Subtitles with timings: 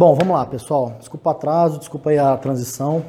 [0.00, 0.96] Bom, vamos lá, pessoal.
[0.98, 3.04] Desculpa o atraso, desculpa aí a transição.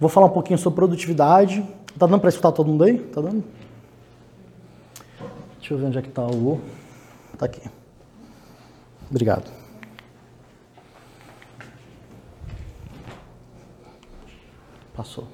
[0.00, 1.64] Vou falar um pouquinho sobre produtividade.
[1.96, 2.98] Tá dando para escutar todo mundo aí?
[2.98, 3.44] Tá dando?
[5.60, 6.60] Deixa eu ver onde é que tá o...
[7.38, 7.62] Tá aqui.
[9.08, 9.48] Obrigado.
[14.92, 15.28] Passou.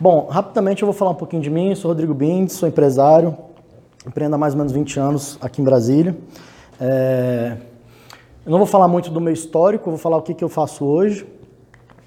[0.00, 1.74] Bom, rapidamente eu vou falar um pouquinho de mim.
[1.74, 3.36] Sou Rodrigo Bindes, sou empresário.
[4.06, 6.16] Empreendo há mais ou menos 20 anos aqui em Brasília.
[6.80, 7.75] É...
[8.46, 10.84] Eu não vou falar muito do meu histórico, vou falar o que, que eu faço
[10.84, 11.26] hoje.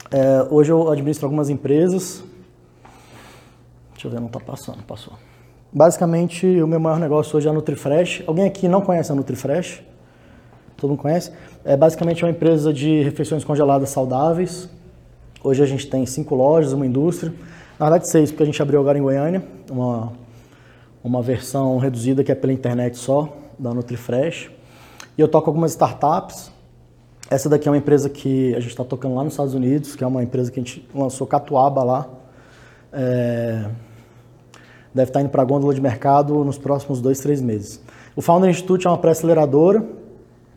[0.09, 2.23] É, hoje eu administro algumas empresas.
[3.91, 5.15] Deixa eu ver, não está passando, passou.
[5.70, 8.23] Basicamente, o meu maior negócio hoje é a NutriFresh.
[8.25, 9.84] Alguém aqui não conhece a NutriFresh?
[10.77, 11.29] Todo mundo conhece?
[11.65, 14.70] É basicamente uma empresa de refeições congeladas saudáveis.
[15.43, 17.34] Hoje a gente tem cinco lojas, uma indústria.
[17.77, 20.13] Na verdade, seis, porque a gente abriu agora em Goiânia, uma,
[21.03, 23.27] uma versão reduzida que é pela internet só,
[23.59, 24.57] da NutriFresh.
[25.19, 26.49] E eu toco algumas startups.
[27.29, 30.01] Essa daqui é uma empresa que a gente está tocando lá nos Estados Unidos, que
[30.01, 32.07] é uma empresa que a gente lançou Catuaba lá.
[32.93, 33.70] É...
[34.93, 37.81] Deve estar indo para a gôndola de mercado nos próximos dois, três meses.
[38.15, 39.85] O Founder Institute é uma pré-aceleradora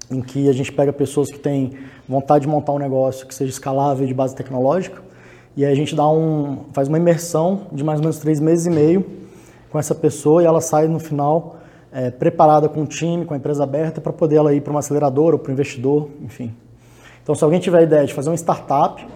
[0.08, 1.72] em que a gente pega pessoas que têm
[2.08, 5.02] vontade de montar um negócio que seja escalável de base tecnológica
[5.56, 8.66] e aí a gente dá um, faz uma imersão de mais ou menos três meses
[8.66, 9.04] e meio
[9.70, 11.56] com essa pessoa e ela sai no final
[11.92, 14.80] é, preparada com o time, com a empresa aberta, para poder ela ir para uma
[14.80, 16.54] aceleradora ou para o investidor, enfim.
[17.22, 19.06] Então, se alguém tiver a ideia de fazer uma startup,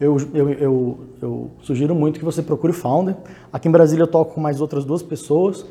[0.00, 3.14] eu, eu, eu, eu, sugiro muito que você procure o Founder.
[3.52, 5.66] Aqui em Brasília eu toco com mais outras duas pessoas.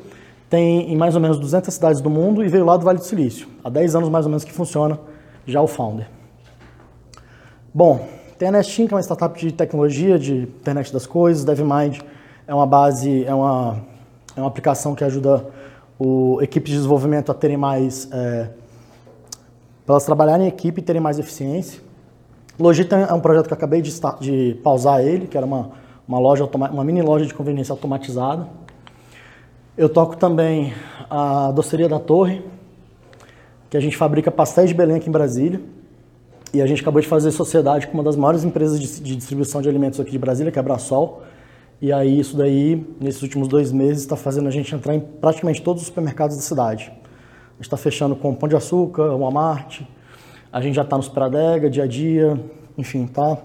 [0.48, 3.06] Tem em mais ou menos 200 cidades do mundo e veio lá do Vale do
[3.06, 3.48] Silício.
[3.64, 5.00] Há 10 anos mais ou menos que funciona
[5.48, 6.08] já o Founder.
[7.74, 11.44] Bom, tem a Nestin, que é uma startup de tecnologia, de internet das coisas.
[11.44, 12.00] DevMind
[12.48, 13.78] é uma base, é uma,
[14.36, 15.46] é uma aplicação que ajuda
[16.00, 18.50] o equipe de desenvolvimento a terem mais, é,
[19.86, 21.82] para elas trabalharem em equipe e terem mais eficiência.
[22.58, 25.72] Logita é um projeto que eu acabei de, start, de pausar ele, que era uma,
[26.08, 28.48] uma loja, uma mini loja de conveniência automatizada.
[29.78, 30.74] Eu toco também
[31.10, 32.42] a doceria da Torre,
[33.70, 35.62] que a gente fabrica pastéis de Belém aqui em Brasília.
[36.54, 39.62] E a gente acabou de fazer sociedade com uma das maiores empresas de, de distribuição
[39.62, 41.22] de alimentos aqui de Brasília, que é a Brasol.
[41.82, 45.62] E aí isso daí, nesses últimos dois meses, está fazendo a gente entrar em praticamente
[45.62, 46.92] todos os supermercados da cidade.
[46.92, 49.82] A gente está fechando com Pão de Açúcar, Walmart,
[50.52, 52.40] a gente já está no Supradega, dia a dia,
[52.78, 53.38] enfim, tá?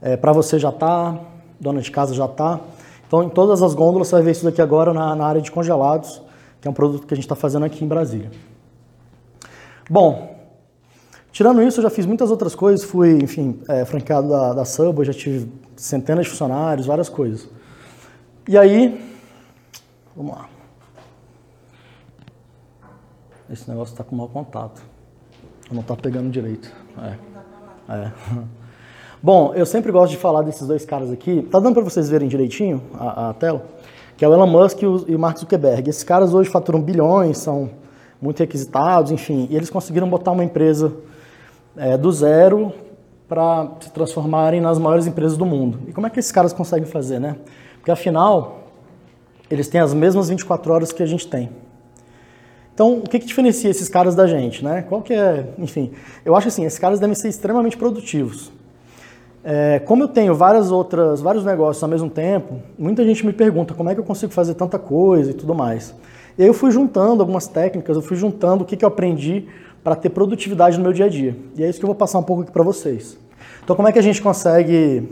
[0.00, 1.18] É, Para você já tá,
[1.60, 2.58] dona de casa já tá.
[3.06, 5.50] Então, em todas as gôndolas, você vai ver isso daqui agora na, na área de
[5.50, 6.22] congelados,
[6.60, 8.30] que é um produto que a gente está fazendo aqui em Brasília.
[9.88, 10.36] Bom,
[11.30, 12.84] tirando isso, eu já fiz muitas outras coisas.
[12.84, 17.48] Fui, enfim, é, franqueado da, da Subway, já tive centenas de funcionários, várias coisas.
[18.50, 19.00] E aí,
[20.16, 20.48] vamos lá.
[23.48, 24.82] Esse negócio está com mau contato.
[25.70, 26.68] Não está pegando direito.
[27.00, 27.94] É.
[27.94, 28.12] é.
[29.22, 31.42] Bom, eu sempre gosto de falar desses dois caras aqui.
[31.42, 33.64] Tá dando para vocês verem direitinho a, a, tela?
[34.16, 35.88] Que é o Elon Musk e o, e o Mark Zuckerberg.
[35.88, 37.70] Esses caras hoje faturam bilhões, são
[38.20, 39.46] muito requisitados, enfim.
[39.48, 40.92] E eles conseguiram botar uma empresa
[41.76, 42.72] é, do zero
[43.28, 45.78] para se transformarem nas maiores empresas do mundo.
[45.86, 47.36] E como é que esses caras conseguem fazer, né?
[47.80, 48.68] Porque afinal,
[49.50, 51.50] eles têm as mesmas 24 horas que a gente tem.
[52.72, 54.82] Então, o que, que diferencia esses caras da gente, né?
[54.88, 55.90] Qual que é, enfim,
[56.24, 58.50] eu acho assim, esses caras devem ser extremamente produtivos.
[59.42, 63.74] É, como eu tenho várias outras, vários negócios ao mesmo tempo, muita gente me pergunta
[63.74, 65.94] como é que eu consigo fazer tanta coisa e tudo mais.
[66.38, 69.46] E aí eu fui juntando algumas técnicas, eu fui juntando o que, que eu aprendi
[69.82, 71.36] para ter produtividade no meu dia a dia.
[71.56, 73.18] E é isso que eu vou passar um pouco aqui para vocês.
[73.62, 75.08] Então, como é que a gente consegue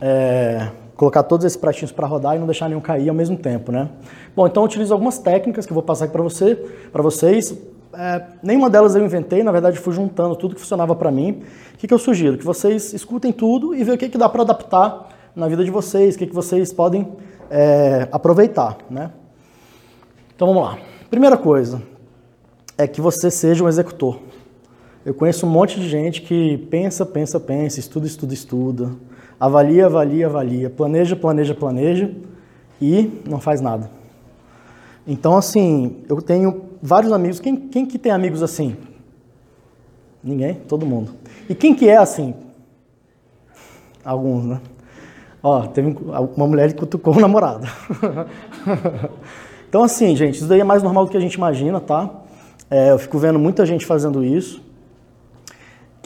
[0.00, 3.70] é, colocar todos esses pratinhos para rodar e não deixar nenhum cair ao mesmo tempo,
[3.70, 3.88] né?
[4.34, 6.54] Bom, então eu utilizo algumas técnicas que eu vou passar aqui para você,
[6.90, 7.56] para vocês.
[7.92, 11.42] É, nenhuma delas eu inventei, na verdade fui juntando tudo que funcionava para mim.
[11.74, 12.38] O que, que, eu sugiro?
[12.38, 15.70] Que vocês escutem tudo e vejam o que, que dá para adaptar na vida de
[15.70, 17.06] vocês, o que, que vocês podem
[17.50, 19.10] é, aproveitar, né?
[20.34, 20.78] Então vamos lá.
[21.10, 21.82] Primeira coisa
[22.76, 24.18] é que você seja um executor.
[25.04, 28.90] Eu conheço um monte de gente que pensa, pensa, pensa, estuda, estuda, estuda,
[29.38, 32.10] avalia, avalia, avalia, planeja, planeja, planeja
[32.80, 33.90] e não faz nada.
[35.06, 37.38] Então, assim, eu tenho vários amigos.
[37.38, 38.76] Quem, quem que tem amigos assim?
[40.22, 40.54] Ninguém?
[40.54, 41.12] Todo mundo.
[41.48, 42.34] E quem que é assim?
[44.04, 44.60] Alguns, né?
[45.42, 45.96] Ó, teve
[46.36, 47.66] uma mulher que cutucou o namorado.
[49.68, 52.10] então, assim, gente, isso daí é mais normal do que a gente imagina, tá?
[52.68, 54.60] É, eu fico vendo muita gente fazendo isso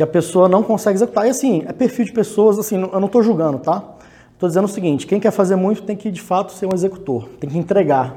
[0.00, 1.26] que a pessoa não consegue executar.
[1.26, 3.84] E assim, é perfil de pessoas, assim, eu não estou julgando, tá?
[4.32, 7.28] Estou dizendo o seguinte, quem quer fazer muito tem que, de fato, ser um executor,
[7.38, 8.16] tem que entregar.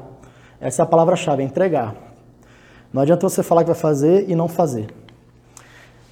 [0.62, 1.94] Essa é a palavra-chave, é entregar.
[2.94, 4.94] Não adianta você falar que vai fazer e não fazer.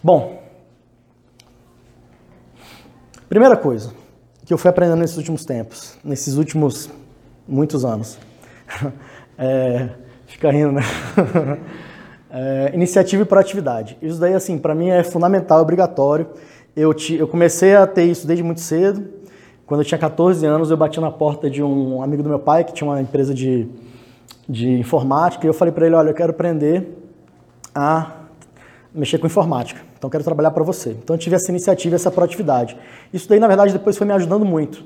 [0.03, 0.44] Bom,
[3.29, 3.94] primeira coisa
[4.45, 6.89] que eu fui aprendendo nesses últimos tempos, nesses últimos
[7.47, 8.17] muitos anos.
[9.44, 9.89] É,
[10.27, 10.81] fica rindo, né?
[12.33, 13.98] É, iniciativa e proatividade.
[14.01, 16.28] Isso daí, assim, para mim é fundamental, é obrigatório.
[16.74, 19.06] Eu, te, eu comecei a ter isso desde muito cedo.
[19.66, 22.63] Quando eu tinha 14 anos, eu bati na porta de um amigo do meu pai,
[22.63, 23.68] que tinha uma empresa de,
[24.48, 26.98] de informática, e eu falei para ele, olha, eu quero aprender
[27.75, 28.12] a
[28.94, 29.81] mexer com informática.
[29.98, 30.92] Então, quero trabalhar para você.
[30.92, 32.77] Então, eu tive essa iniciativa, essa proatividade.
[33.13, 34.86] Isso daí, na verdade, depois foi me ajudando muito.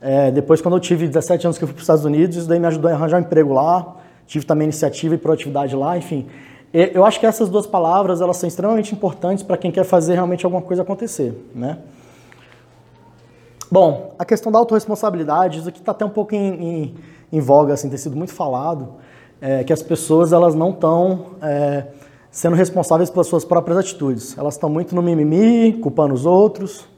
[0.00, 2.48] É, depois, quando eu tive 17 anos que eu fui para os Estados Unidos, isso
[2.48, 3.96] daí me ajudou a arranjar um emprego lá.
[4.26, 6.26] Tive também iniciativa e proatividade lá, enfim.
[6.72, 10.44] Eu acho que essas duas palavras elas são extremamente importantes para quem quer fazer realmente
[10.44, 11.78] alguma coisa acontecer, né?
[13.68, 16.94] Bom, a questão da autorresponsabilidade, isso aqui está até um pouco em, em,
[17.32, 18.94] em, voga, assim, tem sido muito falado,
[19.40, 21.86] é, que as pessoas elas não estão é,
[22.30, 24.36] sendo responsáveis pelas suas próprias atitudes.
[24.38, 26.88] Elas estão muito no mimimi, culpando os outros.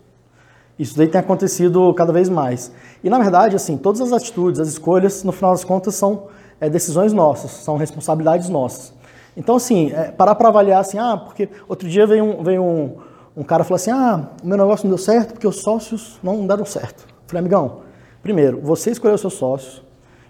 [0.79, 2.73] Isso daí tem acontecido cada vez mais.
[3.03, 6.25] E na verdade, assim, todas as atitudes, as escolhas, no final das contas, são
[6.61, 8.95] é, decisões nossas, são responsabilidades nossas.
[9.37, 12.97] Então, assim, é, parar para avaliar assim, ah, porque outro dia veio um, veio um,
[13.37, 16.47] um cara falou assim, ah, o meu negócio não deu certo porque os sócios não
[16.47, 17.05] deram certo.
[17.09, 17.81] Eu falei, amigão,
[18.23, 19.83] primeiro, você escolheu seus sócios,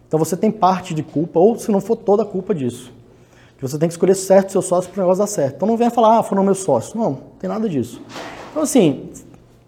[0.06, 2.93] então você tem parte de culpa, ou se não for toda a culpa disso.
[3.56, 5.56] Que você tem que escolher certo seus sócios para o negócio dar certo.
[5.56, 6.94] Então não venha falar, ah, foram meus sócios.
[6.94, 8.02] Não, não tem nada disso.
[8.50, 9.08] Então, assim,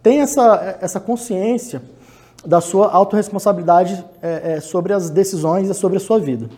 [0.03, 1.81] tem essa, essa consciência
[2.45, 6.51] da sua autorresponsabilidade é, é, sobre as decisões e sobre a sua vida.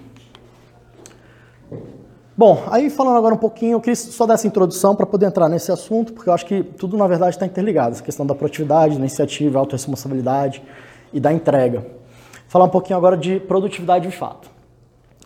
[2.38, 5.48] Bom, aí falando agora um pouquinho, eu queria só dar essa introdução para poder entrar
[5.48, 8.92] nesse assunto, porque eu acho que tudo na verdade está interligado, essa questão da produtividade,
[8.92, 10.62] da iniciativa, autorresponsabilidade
[11.14, 11.86] e da entrega.
[12.46, 14.50] Falar um pouquinho agora de produtividade de fato.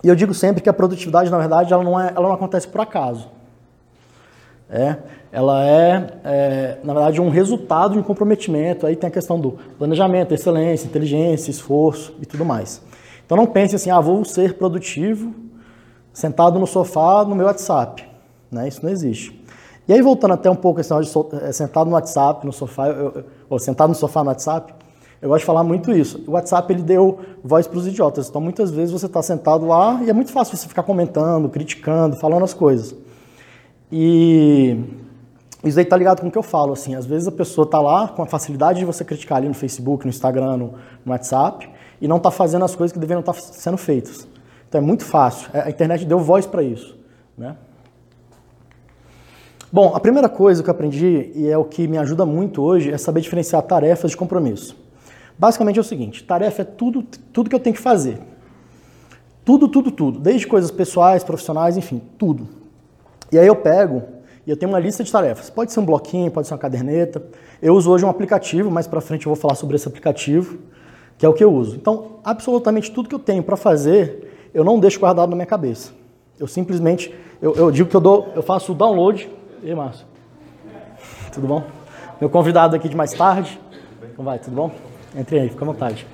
[0.05, 2.69] E eu digo sempre que a produtividade, na verdade, ela não, é, ela não acontece
[2.69, 3.29] por acaso.
[4.71, 4.97] É,
[5.33, 8.87] ela é, é, na verdade, um resultado de um comprometimento.
[8.87, 12.81] Aí tem a questão do planejamento, excelência, inteligência, esforço e tudo mais.
[13.27, 15.50] Então não pense assim, ah, vou ser produtivo
[16.12, 18.05] sentado no sofá no meu WhatsApp.
[18.51, 18.69] Né?
[18.69, 19.41] Isso não existe.
[19.89, 22.89] E aí, voltando até um pouco esse negócio de é, sentado no WhatsApp, no sofá,
[22.89, 24.73] eu, ou sentado no sofá no WhatsApp,
[25.21, 26.23] eu gosto de falar muito isso.
[26.27, 28.29] O WhatsApp ele deu voz para os idiotas.
[28.29, 32.17] Então, muitas vezes você está sentado lá e é muito fácil você ficar comentando, criticando,
[32.17, 32.95] falando as coisas.
[33.93, 34.79] E
[35.63, 36.73] isso aí está ligado com o que eu falo.
[36.73, 39.55] Assim, às vezes a pessoa está lá com a facilidade de você criticar ali no
[39.55, 40.75] Facebook, no Instagram, no,
[41.05, 41.69] no WhatsApp,
[42.01, 44.27] e não está fazendo as coisas que deveriam estar tá sendo feitas.
[44.70, 45.50] Então é muito fácil.
[45.52, 46.96] É, a internet deu voz para isso.
[47.37, 47.56] Né?
[49.72, 52.90] Bom, a primeira coisa que eu aprendi, e é o que me ajuda muito hoje,
[52.90, 54.76] é saber diferenciar tarefas de compromisso.
[55.37, 57.02] Basicamente é o seguinte: tarefa é tudo,
[57.32, 58.19] tudo que eu tenho que fazer.
[59.44, 60.20] Tudo, tudo, tudo.
[60.20, 62.49] Desde coisas pessoais, profissionais, enfim, tudo.
[63.32, 64.05] E aí eu pego
[64.46, 65.50] e eu tenho uma lista de tarefas.
[65.50, 67.20] Pode ser um bloquinho, pode ser uma caderneta.
[67.61, 70.58] Eu uso hoje um aplicativo, mais para frente eu vou falar sobre esse aplicativo,
[71.19, 71.75] que é o que eu uso.
[71.75, 75.93] Então, absolutamente tudo que eu tenho para fazer, eu não deixo guardado na minha cabeça.
[76.38, 79.29] Eu simplesmente, eu, eu digo que eu dou, eu faço o download.
[79.62, 80.06] E aí, Márcio?
[81.32, 81.62] Tudo bom?
[82.20, 83.61] Meu convidado aqui de mais tarde.
[84.17, 84.38] Como vai?
[84.38, 84.70] Tudo bom?
[85.17, 86.06] Entre aí, fica à vontade.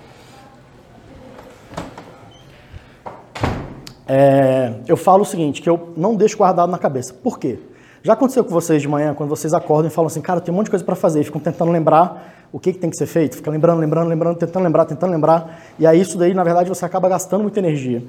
[4.09, 7.13] É, eu falo o seguinte, que eu não deixo guardado na cabeça.
[7.13, 7.59] Por quê?
[8.03, 10.57] Já aconteceu com vocês de manhã, quando vocês acordam e falam assim, cara, tem um
[10.57, 13.07] monte de coisa para fazer, e ficam tentando lembrar o que, que tem que ser
[13.07, 16.69] feito, fica lembrando, lembrando, lembrando, tentando lembrar, tentando lembrar, e aí isso daí, na verdade,
[16.69, 18.05] você acaba gastando muita energia.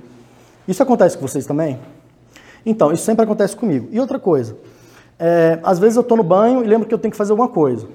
[0.68, 1.80] Isso acontece com vocês também?
[2.66, 3.88] Então, isso sempre acontece comigo.
[3.92, 4.58] E outra coisa,
[5.18, 7.48] é, às vezes eu estou no banho e lembro que eu tenho que fazer alguma
[7.48, 7.88] coisa.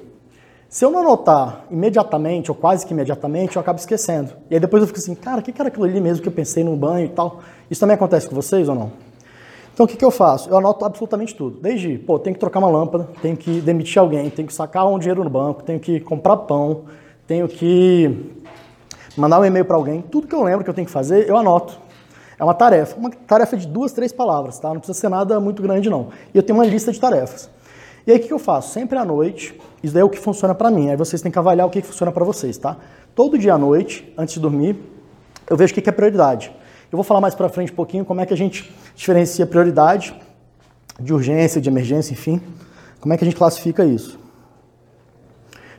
[0.68, 4.30] Se eu não anotar imediatamente, ou quase que imediatamente, eu acabo esquecendo.
[4.50, 6.32] E aí depois eu fico assim, cara, o que era aquilo ali mesmo que eu
[6.32, 7.40] pensei no banho e tal?
[7.70, 8.92] Isso também acontece com vocês ou não?
[9.74, 10.48] Então o que, que eu faço?
[10.48, 11.58] Eu anoto absolutamente tudo.
[11.60, 14.98] Desde, pô, tenho que trocar uma lâmpada, tenho que demitir alguém, tenho que sacar um
[14.98, 16.84] dinheiro no banco, tenho que comprar pão,
[17.26, 18.32] tenho que
[19.14, 20.00] mandar um e-mail para alguém.
[20.00, 21.78] Tudo que eu lembro que eu tenho que fazer, eu anoto.
[22.42, 24.68] É uma tarefa, uma tarefa de duas, três palavras, tá?
[24.70, 26.08] Não precisa ser nada muito grande, não.
[26.34, 27.48] E eu tenho uma lista de tarefas.
[28.04, 28.72] E aí o que eu faço?
[28.72, 30.90] Sempre à noite, isso daí é o que funciona para mim.
[30.90, 32.76] Aí vocês têm que avaliar o que funciona para vocês, tá?
[33.14, 34.76] Todo dia à noite, antes de dormir,
[35.48, 36.50] eu vejo o que é prioridade.
[36.90, 40.12] Eu vou falar mais para frente um pouquinho como é que a gente diferencia prioridade
[40.98, 42.42] de urgência, de emergência, enfim.
[43.00, 44.18] Como é que a gente classifica isso?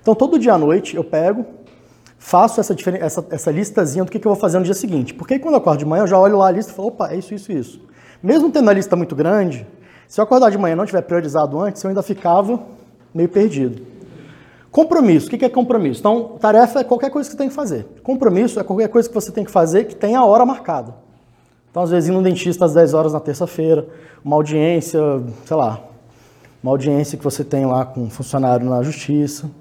[0.02, 1.46] Então, todo dia à noite eu pego,
[2.24, 5.14] faço essa, essa, essa listazinha do que, que eu vou fazer no dia seguinte.
[5.14, 6.88] Porque aí, quando eu acordo de manhã, eu já olho lá a lista e falo,
[6.88, 7.82] opa, é isso, isso, isso.
[8.24, 9.68] Mesmo tendo a lista muito grande,
[10.08, 12.62] se eu acordar de manhã e não tiver priorizado antes, eu ainda ficava
[13.14, 13.86] meio perdido.
[14.72, 15.28] Compromisso.
[15.28, 16.00] O que é compromisso?
[16.00, 17.86] Então, tarefa é qualquer coisa que você tem que fazer.
[18.02, 20.96] Compromisso é qualquer coisa que você tem que fazer que tenha a hora marcada.
[21.70, 23.86] Então, às vezes, ir no dentista às 10 horas na terça-feira,
[24.24, 25.02] uma audiência,
[25.46, 25.82] sei lá,
[26.64, 29.52] uma audiência que você tem lá com um funcionário na justiça,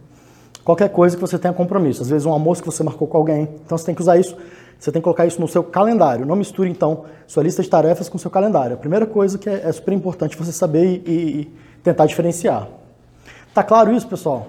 [0.64, 2.02] qualquer coisa que você tenha compromisso.
[2.02, 3.48] Às vezes um almoço que você marcou com alguém.
[3.64, 4.36] Então você tem que usar isso,
[4.78, 6.26] você tem que colocar isso no seu calendário.
[6.26, 8.74] Não misture então sua lista de tarefas com seu calendário.
[8.74, 12.68] A primeira coisa que é, é super importante você saber e, e tentar diferenciar.
[13.54, 14.48] Tá claro isso, pessoal?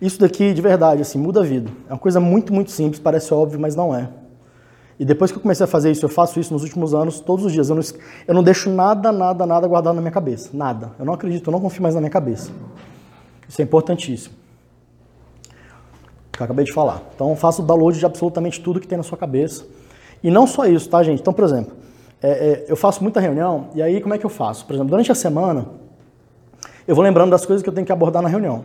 [0.00, 1.70] Isso daqui, de verdade, assim, muda a vida.
[1.88, 4.08] É uma coisa muito, muito simples, parece óbvio, mas não é.
[4.98, 7.44] E depois que eu comecei a fazer isso, eu faço isso nos últimos anos, todos
[7.44, 7.70] os dias.
[7.70, 7.82] Eu não,
[8.26, 10.50] eu não deixo nada, nada, nada guardado na minha cabeça.
[10.52, 10.90] Nada.
[10.98, 12.50] Eu não acredito, eu não confio mais na minha cabeça.
[13.48, 14.41] Isso é importantíssimo.
[16.32, 17.02] Que eu acabei de falar.
[17.14, 19.64] Então, faça o download de absolutamente tudo que tem na sua cabeça.
[20.22, 21.20] E não só isso, tá, gente?
[21.20, 21.74] Então, por exemplo,
[22.22, 24.64] é, é, eu faço muita reunião, e aí como é que eu faço?
[24.64, 25.66] Por exemplo, durante a semana,
[26.86, 28.64] eu vou lembrando das coisas que eu tenho que abordar na reunião.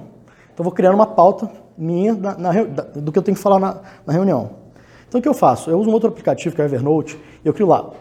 [0.53, 2.51] Então, vou criando uma pauta minha na, na,
[2.95, 4.51] do que eu tenho que falar na, na, reunião.
[5.07, 5.69] Então, o que eu faço?
[5.69, 7.91] Eu uso um outro aplicativo, que é o Evernote, e eu crio lá,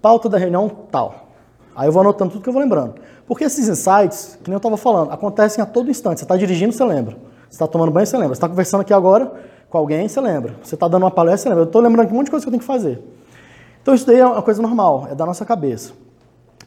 [0.00, 1.28] pauta da reunião tal.
[1.74, 2.94] Aí eu vou anotando tudo que eu vou lembrando.
[3.26, 6.18] Porque esses insights, que nem eu estava falando, acontecem a todo instante.
[6.18, 7.16] Você está dirigindo, você lembra.
[7.50, 8.28] Você está tomando banho, você lembra.
[8.28, 9.32] Você está conversando aqui agora
[9.68, 10.54] com alguém, você lembra.
[10.62, 11.64] Você está dando uma palestra, você lembra.
[11.64, 13.02] Eu estou lembrando aqui um monte de coisa que eu tenho que fazer.
[13.82, 15.92] Então, isso daí é uma coisa normal, é da nossa cabeça.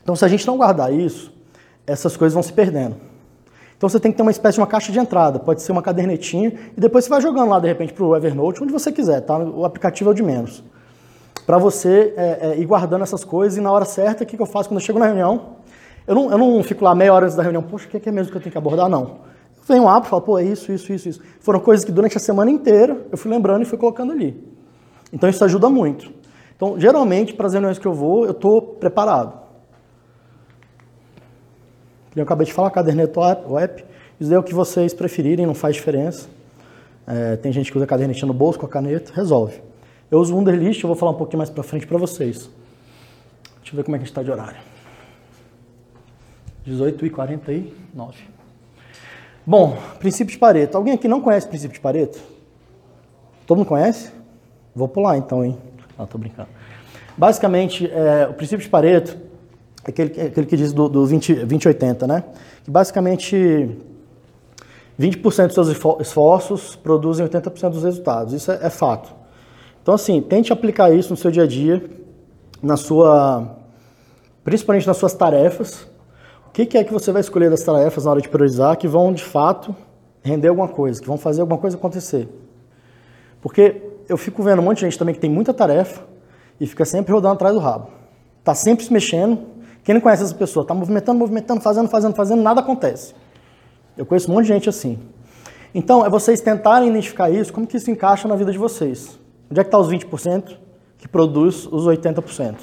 [0.03, 1.31] Então, se a gente não guardar isso,
[1.87, 2.95] essas coisas vão se perdendo.
[3.83, 5.81] Então você tem que ter uma espécie de uma caixa de entrada, pode ser uma
[5.81, 9.19] cadernetinha, e depois você vai jogando lá, de repente, para o Evernote, onde você quiser,
[9.19, 9.37] tá?
[9.37, 10.63] O aplicativo é o de menos.
[11.45, 14.41] Para você é, é, ir guardando essas coisas, e na hora certa, o que, que
[14.41, 15.57] eu faço quando eu chego na reunião?
[16.07, 18.11] Eu não, eu não fico lá meia hora antes da reunião, poxa, o que é,
[18.11, 18.87] mesmo que eu tenho que abordar?
[18.87, 19.17] Não.
[19.67, 21.21] Venho lá e falo, pô, é isso, isso, isso, isso.
[21.39, 24.43] Foram coisas que durante a semana inteira eu fui lembrando e fui colocando ali.
[25.11, 26.11] Então isso ajuda muito.
[26.55, 29.43] Então, geralmente, para as reuniões que eu vou, eu estou preparado
[32.15, 33.83] eu acabei de falar, caderneta web,
[34.19, 36.29] isso é o que vocês preferirem, não faz diferença.
[37.07, 39.61] É, tem gente que usa a cadernetinha no bolso com a caneta, resolve.
[40.11, 42.49] Eu uso o Wunderlist, eu vou falar um pouquinho mais para frente para vocês.
[43.59, 44.59] Deixa eu ver como é que a gente está de horário.
[46.65, 48.32] 18 e 49.
[49.45, 50.77] Bom, princípio de Pareto.
[50.77, 52.19] Alguém aqui não conhece o princípio de Pareto?
[53.45, 54.11] Todo mundo conhece?
[54.75, 55.57] Vou pular então, hein?
[55.97, 56.49] Ah, tô brincando.
[57.17, 59.17] Basicamente, é, o princípio de Pareto
[59.83, 62.23] aquele, aquele que diz do, do 20, 2080, né?
[62.63, 63.69] Que basicamente
[64.99, 65.67] 20% dos seus
[65.99, 68.33] esforços produzem 80% dos resultados.
[68.33, 69.13] Isso é, é, fato.
[69.81, 71.83] Então, assim, tente aplicar isso no seu dia a dia,
[72.61, 73.57] na sua,
[74.43, 75.87] principalmente nas suas tarefas.
[76.53, 78.87] O que, que é que você vai escolher das tarefas na hora de priorizar que
[78.87, 79.75] vão, de fato,
[80.21, 82.29] render alguma coisa, que vão fazer alguma coisa acontecer?
[83.41, 86.03] Porque eu fico vendo um monte de gente também que tem muita tarefa
[86.59, 87.87] e fica sempre rodando atrás do rabo.
[88.37, 89.39] Está sempre se mexendo,
[89.83, 90.61] quem não conhece essa pessoa?
[90.61, 93.15] Está movimentando, movimentando, fazendo, fazendo, fazendo, nada acontece.
[93.97, 94.99] Eu conheço um monte de gente assim.
[95.73, 99.19] Então, é vocês tentarem identificar isso, como que isso encaixa na vida de vocês.
[99.49, 100.55] Onde é que está os 20%
[100.99, 102.57] que produz os 80%?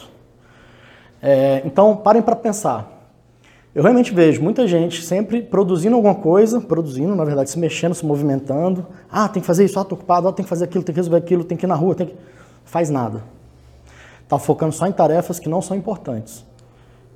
[1.20, 2.99] É, então, parem para pensar.
[3.72, 8.04] Eu realmente vejo muita gente sempre produzindo alguma coisa, produzindo, na verdade, se mexendo, se
[8.04, 8.84] movimentando.
[9.10, 10.98] Ah, tem que fazer isso, ah, tô ocupado, ah, tem que fazer aquilo, tem que
[10.98, 12.16] resolver aquilo, tem que ir na rua, tem que...
[12.64, 13.22] Faz nada.
[14.24, 16.44] Está focando só em tarefas que não são importantes.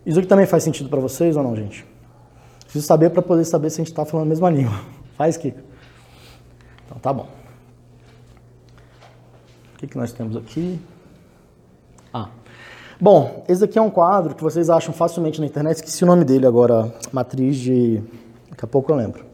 [0.06, 1.84] Isso aqui também faz sentido para vocês ou não, gente?
[2.62, 4.80] Preciso saber para poder saber se a gente está falando a mesma língua.
[5.16, 5.62] Faz, Kika?
[6.86, 7.28] Então, tá bom.
[9.74, 10.80] O que, que nós temos aqui?
[13.04, 15.76] Bom, esse aqui é um quadro que vocês acham facilmente na internet.
[15.76, 16.90] Esqueci o nome dele agora.
[17.12, 18.02] Matriz de...
[18.48, 19.26] Daqui a pouco eu lembro.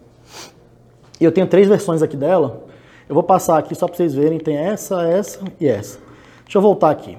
[1.21, 2.65] E eu tenho três versões aqui dela.
[3.09, 4.41] Eu vou passar aqui só para vocês verem.
[4.41, 6.01] Tem essa, essa e essa.
[6.43, 7.17] Deixa eu voltar aqui.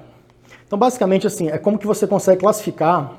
[0.66, 3.14] Então, basicamente, assim, é como que você consegue classificar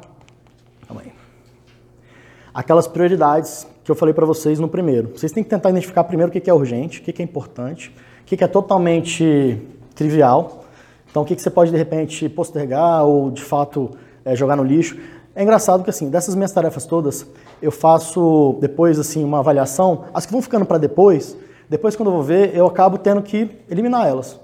[2.54, 5.10] aquelas prioridades que eu falei para vocês no primeiro.
[5.18, 8.26] Vocês têm que tentar identificar primeiro o que é urgente, o que é importante, o
[8.26, 9.60] que é totalmente
[9.96, 10.63] trivial.
[11.14, 13.92] Então, o que você pode, de repente, postergar ou, de fato,
[14.26, 14.98] é, jogar no lixo.
[15.36, 17.24] É engraçado que, assim, dessas minhas tarefas todas,
[17.62, 20.06] eu faço depois, assim, uma avaliação.
[20.12, 21.38] As que vão ficando para depois,
[21.70, 24.40] depois, quando eu vou ver, eu acabo tendo que eliminar elas.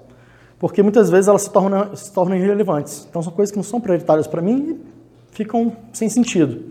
[0.60, 3.04] Porque muitas vezes elas se tornam, se tornam irrelevantes.
[3.10, 6.66] Então, são coisas que não são prioritárias para mim e ficam sem sentido.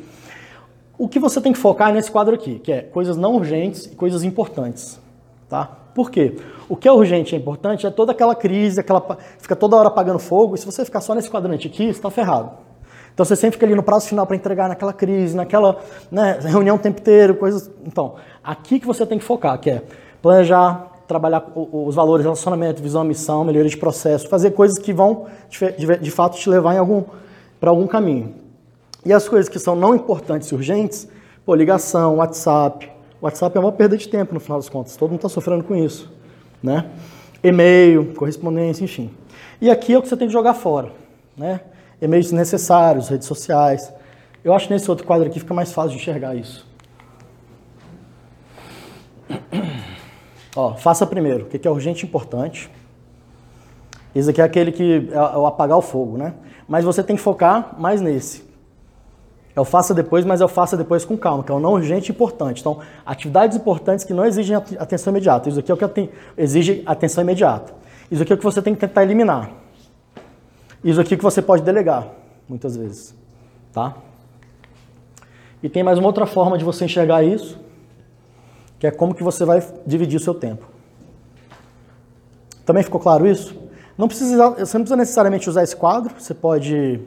[0.97, 3.87] O que você tem que focar é nesse quadro aqui, que é coisas não urgentes
[3.87, 4.97] e coisas importantes.
[5.49, 5.78] Tá?
[5.93, 6.37] Por quê?
[6.67, 9.87] O que é urgente e é importante é toda aquela crise, aquela fica toda hora
[9.87, 12.51] apagando fogo, e se você ficar só nesse quadrante aqui, você está ferrado.
[13.13, 15.79] Então você sempre fica ali no prazo final para entregar naquela crise, naquela
[16.09, 17.69] né, reunião o tempo inteiro, coisas.
[17.85, 19.83] Então, aqui que você tem que focar, que é
[20.21, 26.11] planejar, trabalhar os valores, relacionamento, visão, missão, melhoria de processo, fazer coisas que vão de,
[26.11, 27.03] fato te levar algum
[27.59, 28.35] para algum caminho.
[29.05, 31.09] E as coisas que são não importantes e urgentes,
[31.45, 32.89] pô, ligação, WhatsApp.
[33.21, 35.75] WhatsApp é uma perda de tempo no final das contas, todo mundo está sofrendo com
[35.75, 36.11] isso.
[36.61, 36.89] Né?
[37.43, 39.11] E-mail, correspondência, enfim.
[39.61, 40.91] E aqui é o que você tem que jogar fora.
[41.35, 41.61] Né?
[42.01, 43.93] E-mails desnecessários, redes sociais.
[44.43, 46.65] Eu acho que nesse outro quadro aqui fica mais fácil de enxergar isso.
[50.55, 52.69] Ó, faça primeiro, o que é urgente e importante.
[54.15, 56.33] Esse aqui é aquele que é o apagar o fogo, né?
[56.67, 58.48] Mas você tem que focar mais nesse.
[59.55, 61.73] É o faça depois, mas é o faça depois com calma, que é o não
[61.73, 62.61] urgente e importante.
[62.61, 65.49] Então, atividades importantes que não exigem atenção imediata.
[65.49, 67.73] Isso aqui é o que exige atenção imediata.
[68.11, 69.51] Isso aqui é o que você tem que tentar eliminar.
[70.83, 72.07] Isso aqui é que você pode delegar,
[72.47, 73.13] muitas vezes.
[73.73, 73.95] Tá?
[75.61, 77.59] E tem mais uma outra forma de você enxergar isso,
[78.79, 80.65] que é como que você vai dividir o seu tempo.
[82.65, 83.53] Também ficou claro isso?
[83.97, 87.01] Não precisa, você não precisa necessariamente usar esse quadro, você pode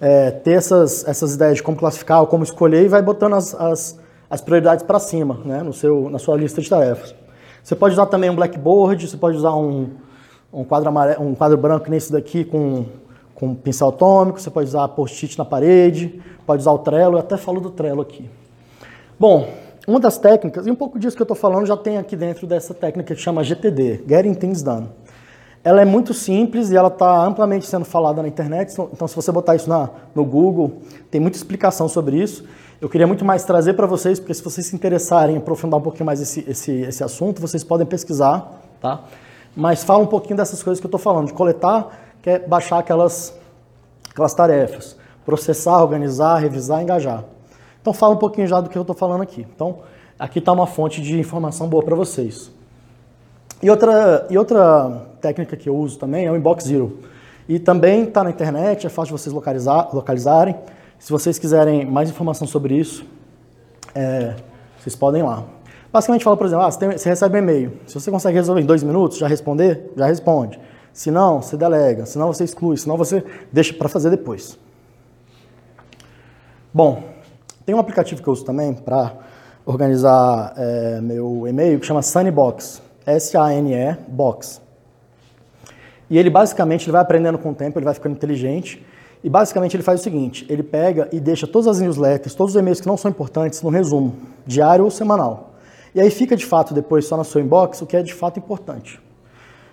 [0.00, 3.54] é, ter essas, essas ideias de como classificar ou como escolher e vai botando as,
[3.54, 3.98] as,
[4.28, 7.14] as prioridades para cima, né, no seu, na sua lista de tarefas.
[7.62, 9.90] Você pode usar também um blackboard, você pode usar um,
[10.52, 12.84] um, quadro, amarelo, um quadro branco nesse daqui com,
[13.34, 17.36] com pincel atômico, você pode usar post-it na parede, pode usar o Trello, eu até
[17.36, 18.28] falo do Trello aqui.
[19.18, 19.48] Bom,
[19.86, 22.46] uma das técnicas, e um pouco disso que eu estou falando já tem aqui dentro
[22.46, 24.88] dessa técnica que chama GTD, Getting Things Done.
[25.64, 29.16] Ela é muito simples e ela está amplamente sendo falada na internet, então, então se
[29.16, 32.44] você botar isso na, no Google, tem muita explicação sobre isso.
[32.82, 35.82] Eu queria muito mais trazer para vocês, porque se vocês se interessarem em aprofundar um
[35.82, 39.04] pouquinho mais esse, esse, esse assunto, vocês podem pesquisar, tá?
[39.56, 41.88] Mas fala um pouquinho dessas coisas que eu estou falando, de coletar,
[42.20, 43.34] que é baixar aquelas,
[44.10, 47.24] aquelas tarefas, processar, organizar, revisar, engajar.
[47.80, 49.46] Então fala um pouquinho já do que eu estou falando aqui.
[49.54, 49.78] Então,
[50.18, 52.50] aqui está uma fonte de informação boa para vocês.
[53.62, 56.98] E outra, e outra técnica que eu uso também é o Inbox Zero.
[57.48, 60.54] E também está na internet, é fácil de vocês localizar, localizarem.
[60.98, 63.06] Se vocês quiserem mais informação sobre isso,
[63.94, 64.34] é,
[64.78, 65.44] vocês podem ir lá.
[65.90, 67.72] Basicamente fala, por exemplo, ah, você, tem, você recebe um e-mail.
[67.86, 70.60] Se você consegue resolver em dois minutos, já responder, já responde.
[70.92, 72.04] Se não, você delega.
[72.04, 72.76] Se não, você exclui.
[72.76, 74.58] Se não, você deixa para fazer depois.
[76.72, 77.02] Bom,
[77.64, 79.12] tem um aplicativo que eu uso também para
[79.64, 82.82] organizar é, meu e-mail que chama Sunnybox.
[83.06, 84.63] S-A-N-E, Box.
[86.08, 88.84] E ele basicamente ele vai aprendendo com o tempo, ele vai ficando inteligente.
[89.22, 92.60] E basicamente ele faz o seguinte: ele pega e deixa todas as newsletters, todos os
[92.60, 94.14] e-mails que não são importantes no resumo,
[94.46, 95.54] diário ou semanal.
[95.94, 98.38] E aí fica de fato depois só na sua inbox o que é de fato
[98.38, 99.00] importante.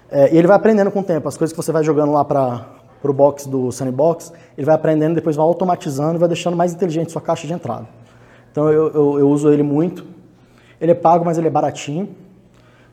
[0.09, 2.23] É, e ele vai aprendendo com o tempo, as coisas que você vai jogando lá
[2.23, 2.65] para
[3.03, 7.11] o box do Sunnybox, ele vai aprendendo, depois vai automatizando e vai deixando mais inteligente
[7.11, 7.87] sua caixa de entrada.
[8.51, 10.05] Então eu, eu, eu uso ele muito.
[10.79, 12.09] Ele é pago, mas ele é baratinho.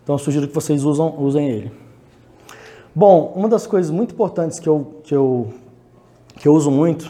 [0.02, 1.72] Então eu sugiro que vocês usam, usem ele.
[2.98, 5.54] Bom, uma das coisas muito importantes que eu, que eu,
[6.34, 7.08] que eu uso muito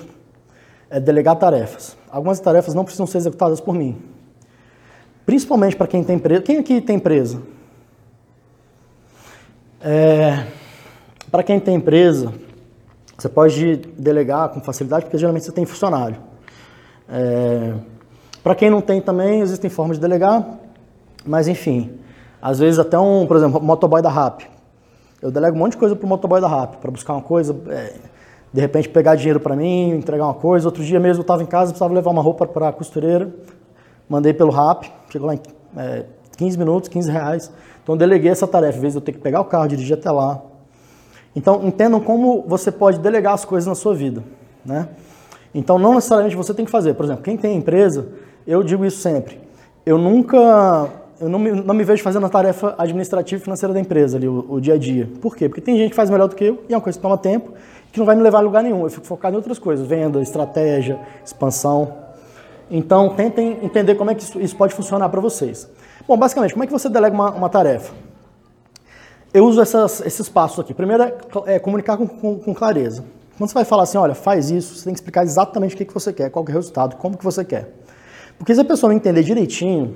[0.91, 1.97] é delegar tarefas.
[2.11, 3.97] Algumas tarefas não precisam ser executadas por mim.
[5.25, 6.43] Principalmente para quem tem empresa.
[6.43, 7.41] Quem aqui tem empresa?
[9.81, 10.45] É,
[11.31, 12.35] para quem tem empresa,
[13.17, 16.19] você pode delegar com facilidade, porque geralmente você tem funcionário.
[17.09, 17.73] É,
[18.43, 20.47] para quem não tem também, existem formas de delegar,
[21.25, 21.99] mas enfim,
[22.43, 24.58] às vezes até um, por exemplo, motoboy da RAP.
[25.21, 27.95] Eu delego um monte de coisa pro motoboy da RAP, para buscar uma coisa, é,
[28.53, 30.69] de repente pegar dinheiro para mim, entregar uma coisa.
[30.69, 33.35] Outro dia mesmo eu estava em casa, precisava levar uma roupa para a costureira,
[34.09, 35.41] mandei pelo RAP, chegou lá em
[35.77, 36.05] é,
[36.37, 37.53] 15 minutos, 15 reais.
[37.83, 39.99] Então eu deleguei essa tarefa, em vez de eu ter que pegar o carro, dirigir
[39.99, 40.41] até lá.
[41.35, 44.23] Então entendam como você pode delegar as coisas na sua vida,
[44.65, 44.89] né?
[45.53, 46.95] Então não necessariamente você tem que fazer.
[46.95, 48.09] Por exemplo, quem tem empresa,
[48.47, 49.41] eu digo isso sempre.
[49.85, 50.89] Eu nunca
[51.21, 54.29] eu não me, não me vejo fazendo a tarefa administrativa e financeira da empresa ali,
[54.29, 55.09] o, o, dia a dia.
[55.21, 55.49] Por quê?
[55.49, 57.19] Porque tem gente que faz melhor do que eu e é uma coisa que toma
[57.19, 57.53] tempo
[57.91, 58.83] que não vai me levar a lugar nenhum.
[58.83, 61.93] Eu fico focado em outras coisas, venda, estratégia, expansão.
[62.71, 65.69] Então, tentem entender como é que isso, isso pode funcionar para vocês.
[66.07, 67.93] Bom, basicamente, como é que você delega uma, uma tarefa?
[69.33, 70.75] Eu uso essas, esses passos aqui.
[70.75, 71.15] Primeiro é,
[71.47, 73.05] é comunicar com, com, com, clareza.
[73.37, 75.85] Quando você vai falar assim, olha, faz isso, você tem que explicar exatamente o que,
[75.85, 77.75] que você quer, qual que é o resultado, como que você quer.
[78.39, 79.95] Porque se a pessoa não entender direitinho,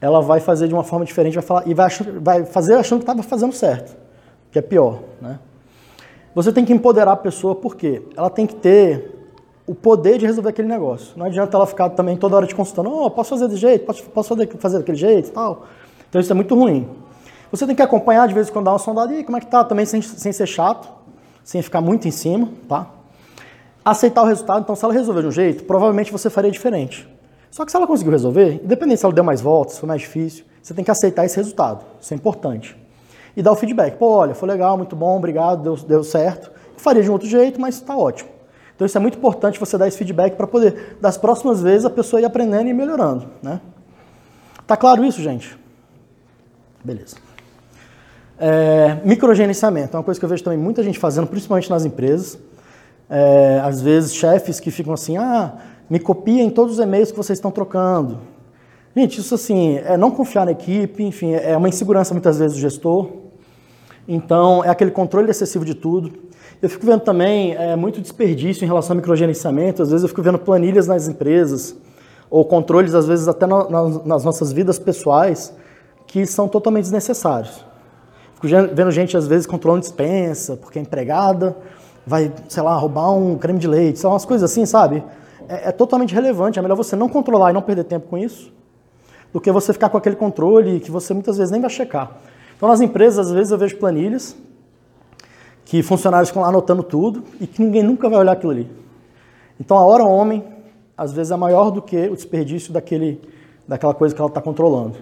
[0.00, 1.88] ela vai fazer de uma forma diferente vai falar, e vai,
[2.20, 3.96] vai fazer achando que estava fazendo certo,
[4.50, 5.00] que é pior.
[5.20, 5.38] Né?
[6.34, 9.16] Você tem que empoderar a pessoa porque ela tem que ter
[9.66, 11.12] o poder de resolver aquele negócio.
[11.16, 14.04] Não adianta ela ficar também toda hora te consultando, oh, posso fazer desse jeito, posso,
[14.04, 15.64] posso fazer, fazer daquele jeito tal.
[16.08, 16.88] Então isso é muito ruim.
[17.50, 19.46] Você tem que acompanhar de vez em quando, dar uma sondada, e como é que
[19.46, 19.64] tá?
[19.64, 20.88] Também sem, sem ser chato,
[21.42, 22.90] sem ficar muito em cima, tá?
[23.84, 27.08] Aceitar o resultado, então se ela resolver de um jeito, provavelmente você faria diferente.
[27.56, 30.44] Só que se ela conseguiu resolver, independente se ela deu mais voltas, foi mais difícil,
[30.62, 31.86] você tem que aceitar esse resultado.
[31.98, 32.76] Isso é importante.
[33.34, 33.96] E dar o feedback.
[33.96, 36.50] Pô, olha, foi legal, muito bom, obrigado, deu, deu certo.
[36.74, 38.28] Eu faria de um outro jeito, mas está ótimo.
[38.74, 41.88] Então isso é muito importante você dar esse feedback para poder, das próximas vezes, a
[41.88, 43.26] pessoa ir aprendendo e melhorando.
[43.42, 43.58] Né?
[44.66, 45.58] Tá claro isso, gente?
[46.84, 47.16] Beleza.
[48.38, 52.38] É, microgerenciamento é uma coisa que eu vejo também muita gente fazendo, principalmente nas empresas.
[53.08, 55.54] É, às vezes, chefes que ficam assim, ah,
[55.88, 58.18] me copiem todos os e-mails que vocês estão trocando.
[58.94, 62.60] Gente, isso assim, é não confiar na equipe, enfim, é uma insegurança muitas vezes do
[62.60, 63.08] gestor.
[64.08, 66.12] Então, é aquele controle excessivo de tudo.
[66.62, 69.82] Eu fico vendo também é, muito desperdício em relação ao microgerenciamento.
[69.82, 71.76] Às vezes eu fico vendo planilhas nas empresas,
[72.30, 75.52] ou controles, às vezes, até nas, nas nossas vidas pessoais,
[76.06, 77.64] que são totalmente desnecessários.
[78.34, 81.56] Fico vendo gente, às vezes, controlando dispensa, porque é empregada,
[82.06, 85.02] vai, sei lá, roubar um creme de leite, são umas coisas assim, sabe?
[85.48, 86.58] É, é, totalmente relevante.
[86.58, 88.52] É melhor você não controlar e não perder tempo com isso,
[89.32, 92.18] do que você ficar com aquele controle que você muitas vezes nem vai checar.
[92.56, 94.36] Então, nas empresas, às vezes, eu vejo planilhas
[95.64, 98.70] que funcionários ficam lá anotando tudo e que ninguém nunca vai olhar aquilo ali.
[99.60, 100.44] Então, a hora homem,
[100.96, 103.20] às vezes, é maior do que o desperdício daquele,
[103.66, 104.96] daquela coisa que ela está controlando.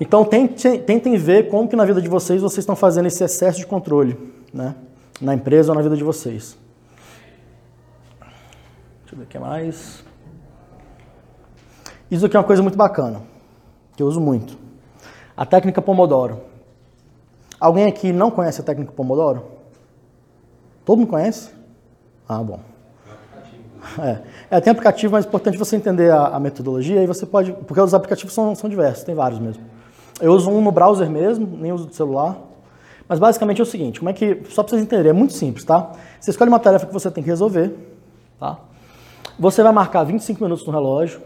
[0.00, 3.58] Então, tentem, tentem ver como que na vida de vocês vocês estão fazendo esse excesso
[3.58, 4.16] de controle,
[4.54, 4.76] né?
[5.20, 6.56] na empresa ou na vida de vocês.
[9.18, 10.04] Ver o que mais.
[12.08, 13.20] Isso aqui é uma coisa muito bacana,
[13.96, 14.56] que eu uso muito.
[15.36, 16.40] A técnica Pomodoro.
[17.58, 19.42] Alguém aqui não conhece a técnica Pomodoro?
[20.84, 21.50] Todo mundo conhece?
[22.28, 22.60] Ah, bom.
[23.98, 24.20] É,
[24.56, 27.52] é tem aplicativo, mas é importante você entender a, a, metodologia e você pode.
[27.52, 29.64] Porque os aplicativos são, são diversos, tem vários mesmo.
[30.20, 32.38] Eu uso um no browser mesmo, nem uso do celular.
[33.08, 34.44] Mas basicamente é o seguinte, como é que.
[34.50, 35.90] Só para vocês entenderem, é muito simples, tá?
[36.20, 37.74] Você escolhe uma tarefa que você tem que resolver,
[38.38, 38.58] tá?
[39.38, 41.20] Você vai marcar 25 minutos no relógio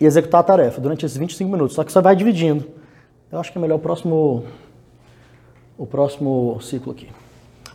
[0.00, 1.74] e executar a tarefa durante esses 25 minutos.
[1.74, 2.64] Só que você vai dividindo.
[3.32, 4.44] Eu acho que é melhor o próximo.
[5.76, 7.08] O próximo ciclo aqui.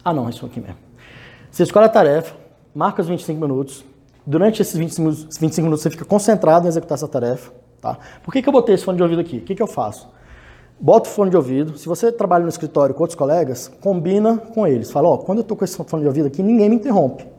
[0.04, 0.78] Ah, não, isso aqui mesmo.
[1.52, 2.34] Você escolhe a tarefa,
[2.74, 3.84] marca os 25 minutos.
[4.26, 7.52] Durante esses 25, 25 minutos você fica concentrado em executar essa tarefa.
[7.82, 7.98] Tá?
[8.24, 9.40] Por que, que eu botei esse fone de ouvido aqui?
[9.40, 10.08] O que, que eu faço?
[10.80, 11.78] Bota o fone de ouvido.
[11.78, 14.90] Se você trabalha no escritório com outros colegas, combina com eles.
[14.90, 17.39] Fala, ó, quando eu tô com esse fone de ouvido aqui, ninguém me interrompe.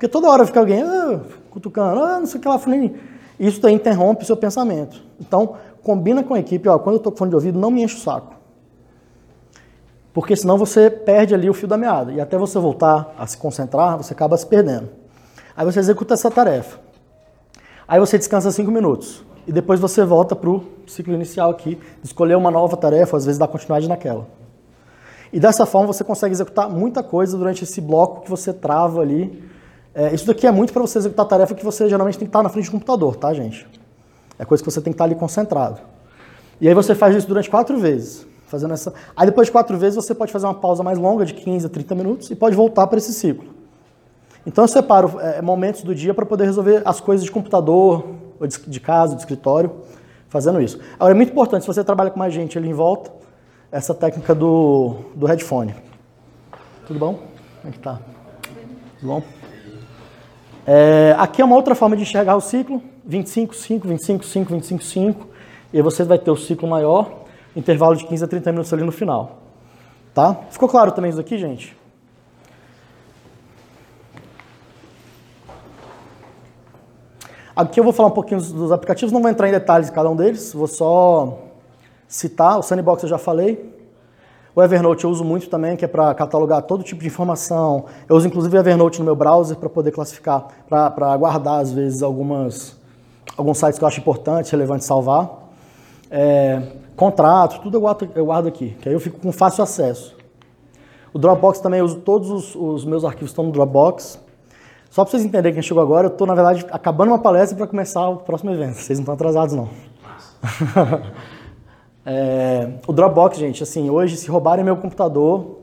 [0.00, 2.94] Porque toda hora fica alguém ah, cutucando, ah, não sei o que lá, falando.
[3.38, 5.02] Isso daí interrompe o seu pensamento.
[5.20, 7.82] Então, combina com a equipe, ó, quando eu tô com fone de ouvido, não me
[7.82, 8.34] enche o saco.
[10.14, 12.12] Porque senão você perde ali o fio da meada.
[12.12, 14.88] E até você voltar a se concentrar, você acaba se perdendo.
[15.54, 16.78] Aí você executa essa tarefa.
[17.86, 22.36] Aí você descansa cinco minutos e depois você volta para o ciclo inicial aqui, escolher
[22.36, 24.26] uma nova tarefa, às vezes dar continuidade naquela.
[25.30, 29.49] E dessa forma você consegue executar muita coisa durante esse bloco que você trava ali.
[29.94, 32.42] É, isso daqui é muito para você executar tarefa que você geralmente tem que estar
[32.42, 33.66] na frente do computador, tá, gente?
[34.38, 35.80] É coisa que você tem que estar ali concentrado.
[36.60, 38.26] E aí você faz isso durante quatro vezes.
[38.46, 38.92] Fazendo essa...
[39.16, 41.68] Aí depois de quatro vezes você pode fazer uma pausa mais longa, de 15 a
[41.68, 43.48] 30 minutos, e pode voltar para esse ciclo.
[44.46, 48.04] Então eu separo é, momentos do dia para poder resolver as coisas de computador,
[48.66, 49.72] de casa, de escritório,
[50.28, 50.78] fazendo isso.
[50.94, 53.12] Agora, é muito importante, se você trabalha com mais gente ali em volta,
[53.70, 55.74] essa técnica do, do headphone.
[56.86, 57.14] Tudo bom?
[57.14, 58.00] Como é que tá?
[58.98, 59.39] Tudo bom?
[60.72, 64.84] É, aqui é uma outra forma de enxergar o ciclo, 25, 5, 25, 5, 25,
[64.84, 65.28] 5,
[65.72, 67.24] e aí você vai ter o ciclo maior,
[67.56, 69.38] intervalo de 15 a 30 minutos ali no final.
[70.14, 70.32] Tá?
[70.48, 71.76] Ficou claro também isso aqui, gente?
[77.56, 80.08] Aqui eu vou falar um pouquinho dos aplicativos, não vou entrar em detalhes de cada
[80.08, 81.36] um deles, vou só
[82.06, 82.60] citar.
[82.60, 83.79] O Sandbox eu já falei.
[84.60, 87.86] O Evernote eu uso muito também, que é para catalogar todo tipo de informação.
[88.06, 92.02] Eu uso inclusive o Evernote no meu browser para poder classificar, para guardar às vezes
[92.02, 92.76] algumas,
[93.38, 95.30] alguns sites que eu acho importantes, relevantes salvar.
[96.10, 96.60] É,
[96.94, 100.14] contrato, tudo eu guardo, eu guardo aqui, que aí eu fico com fácil acesso.
[101.10, 104.20] O Dropbox também eu uso todos os, os meus arquivos estão no Dropbox.
[104.90, 107.66] Só para vocês entenderem quem chegou agora, eu estou, na verdade, acabando uma palestra para
[107.66, 108.74] começar o próximo evento.
[108.74, 109.70] Vocês não estão atrasados, não.
[112.04, 115.58] É, o Dropbox, gente, assim, hoje, se roubarem meu computador,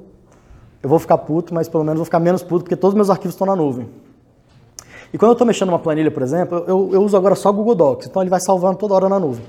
[0.82, 3.10] eu vou ficar puto, mas pelo menos vou ficar menos puto, porque todos os meus
[3.10, 3.90] arquivos estão na nuvem.
[5.12, 7.76] E quando eu estou mexendo numa planilha, por exemplo, eu, eu, uso agora só Google
[7.76, 9.44] Docs, então ele vai salvando toda hora na nuvem.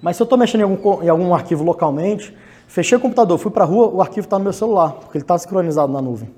[0.00, 2.34] Mas se eu estou mexendo em algum, em algum arquivo localmente,
[2.66, 5.24] fechei o computador, fui para a rua, o arquivo está no meu celular, porque ele
[5.24, 6.30] está sincronizado na nuvem.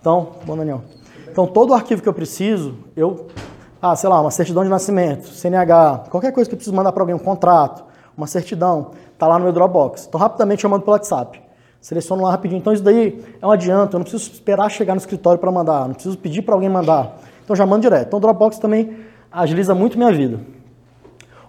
[0.00, 0.82] Então, bom, Daniel.
[1.30, 3.28] Então, todo o arquivo que eu preciso, eu,
[3.80, 7.02] ah, sei lá, uma certidão de nascimento, CNH, qualquer coisa que eu preciso mandar para
[7.02, 7.84] alguém, um contrato,
[8.16, 10.06] uma certidão, está lá no meu Dropbox.
[10.08, 11.40] Então, rapidamente eu mando pelo WhatsApp.
[11.80, 12.58] Seleciono lá rapidinho.
[12.58, 15.86] Então, isso daí é um adianto, eu não preciso esperar chegar no escritório para mandar,
[15.86, 17.18] não preciso pedir para alguém mandar.
[17.44, 18.08] Então, já mando direto.
[18.08, 18.96] Então, o Dropbox também
[19.32, 20.40] agiliza muito minha vida.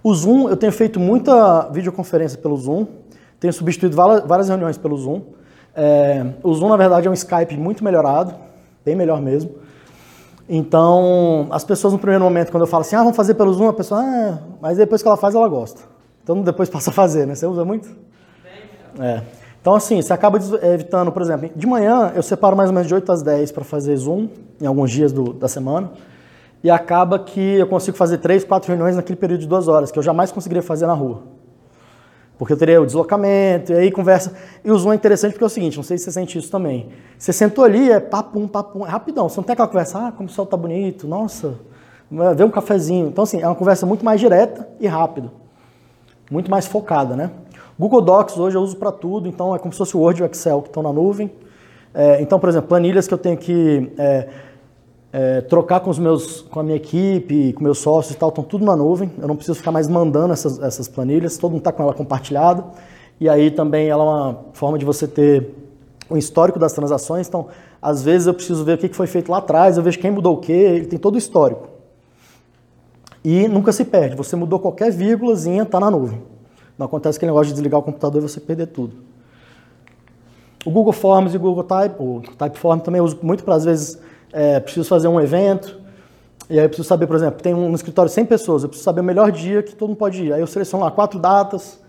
[0.03, 2.87] O Zoom, eu tenho feito muita videoconferência pelo Zoom,
[3.39, 5.21] tenho substituído várias reuniões pelo Zoom.
[5.75, 8.33] É, o Zoom, na verdade, é um Skype muito melhorado,
[8.83, 9.51] bem melhor mesmo.
[10.49, 13.69] Então, as pessoas no primeiro momento, quando eu falo assim, ah, vamos fazer pelo Zoom,
[13.69, 15.81] a pessoa, ah, mas depois que ela faz, ela gosta.
[16.23, 17.35] Então, depois passa a fazer, né?
[17.35, 17.89] Você usa muito?
[18.99, 19.21] É.
[19.61, 22.95] Então, assim, você acaba evitando, por exemplo, de manhã eu separo mais ou menos de
[22.95, 24.27] 8 às 10 para fazer Zoom,
[24.59, 25.91] em alguns dias do, da semana.
[26.63, 29.97] e acaba que eu consigo fazer três, quatro reuniões naquele período de duas horas, que
[29.97, 31.23] eu jamais conseguiria fazer na rua.
[32.37, 34.33] Porque eu teria o deslocamento, e aí conversa.
[34.63, 36.49] E o Zoom é interessante porque é o seguinte, não sei se você sente isso
[36.49, 36.89] também.
[37.17, 39.29] Você sentou ali, é papum, papum, é rapidão.
[39.29, 41.55] Você não tem aquela conversa, ah, como o céu tá bonito, nossa,
[42.35, 43.07] vê um cafezinho.
[43.07, 45.31] Então, assim, é uma conversa muito mais direta e rápida.
[46.31, 47.29] Muito mais focada, né?
[47.77, 50.23] Google Docs hoje eu uso para tudo, então é como se fosse o Word e
[50.23, 51.29] o Excel que estão na nuvem.
[51.93, 54.29] É, então, por exemplo, planilhas que eu tenho que é,
[55.11, 58.45] é, trocar com os meus, com a minha equipe, com meus sócios e tal, estão
[58.45, 59.11] tudo na nuvem.
[59.19, 62.63] Eu não preciso ficar mais mandando essas, essas planilhas, todo mundo está com ela compartilhada.
[63.19, 65.53] E aí também ela é uma forma de você ter
[66.09, 67.27] o histórico das transações.
[67.27, 67.47] Então,
[67.81, 70.35] às vezes eu preciso ver o que foi feito lá atrás, eu vejo quem mudou
[70.35, 71.70] o que, ele tem todo o histórico.
[73.23, 74.15] E nunca se perde.
[74.15, 76.21] Você mudou qualquer vírgulazinha, está na nuvem.
[76.77, 78.95] Não acontece aquele negócio de desligar o computador e você perder tudo.
[80.65, 83.65] O Google Forms e o Google Type, o Typeform também eu uso muito para, às
[83.65, 83.99] vezes,
[84.31, 85.79] é, preciso fazer um evento,
[86.49, 88.83] e aí eu preciso saber, por exemplo, tem um escritório de 100 pessoas, eu preciso
[88.83, 90.33] saber o melhor dia que todo mundo pode ir.
[90.33, 91.79] Aí eu seleciono lá quatro datas,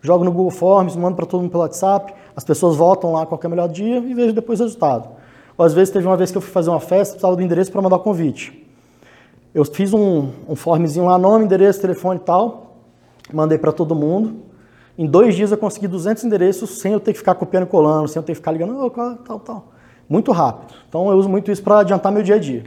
[0.00, 3.40] jogo no Google Forms, mando para todo mundo pelo WhatsApp, as pessoas votam lá qual
[3.42, 5.08] é melhor dia e vejo depois o resultado.
[5.58, 7.70] Ou às vezes teve uma vez que eu fui fazer uma festa, precisava do endereço
[7.70, 8.62] para mandar o convite.
[9.54, 12.76] Eu fiz um, um formzinho lá, nome, endereço, telefone e tal,
[13.32, 14.42] mandei para todo mundo.
[14.96, 18.08] Em dois dias eu consegui 200 endereços sem eu ter que ficar copiando e colando,
[18.08, 19.72] sem eu ter que ficar ligando, oh, tal, tal
[20.12, 20.74] muito rápido.
[20.86, 22.64] Então eu uso muito isso para adiantar meu dia a dia.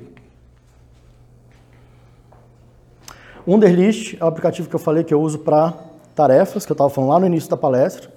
[3.48, 5.76] Wunderlist é o aplicativo que eu falei que eu uso para
[6.16, 8.10] tarefas, que eu estava falando lá no início da palestra.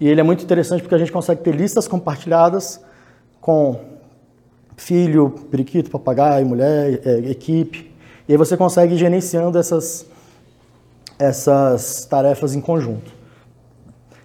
[0.00, 2.84] E ele é muito interessante porque a gente consegue ter listas compartilhadas
[3.40, 3.78] com
[4.76, 7.92] filho, periquito, papagaio, mulher, é, equipe.
[8.28, 10.06] E aí você consegue ir gerenciando essas,
[11.18, 13.10] essas tarefas em conjunto.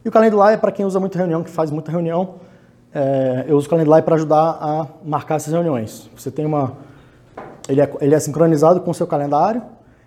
[0.03, 2.41] E o Calendly é para quem usa muita reunião, que faz muita reunião
[2.93, 6.09] é, eu uso o Calendly para ajudar a marcar essas reuniões.
[6.15, 6.73] Você tem uma,
[7.67, 9.61] ele é, ele é sincronizado com o seu calendário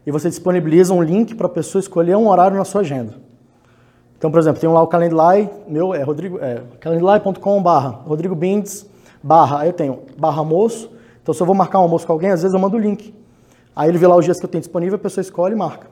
[0.07, 3.15] e você disponibiliza um link para a pessoa escolher um horário na sua agenda.
[4.19, 8.87] Então, por exemplo, tem lá o Calendly, meu é, Rodrigo, é calendly.com barra Rodrigo Bindes
[9.25, 10.91] barra, eu tenho barra almoço,
[11.23, 13.15] então se eu vou marcar um almoço com alguém, às vezes eu mando o link.
[13.75, 15.87] Aí ele vê lá os dias que eu tenho disponível, a pessoa escolhe e marca.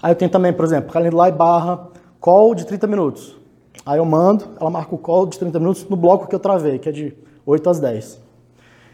[0.00, 1.88] Aí eu tenho também, por exemplo, Calendly barra
[2.20, 3.36] call de 30 minutos.
[3.84, 6.78] Aí eu mando, ela marca o call de 30 minutos no bloco que eu travei,
[6.78, 8.20] que é de 8 às 10.